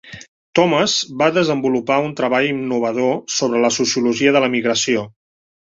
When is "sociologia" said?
3.81-4.37